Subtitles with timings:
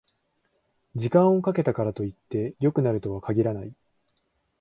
[0.95, 3.71] 時間をかけたからといって良くなるとは限らない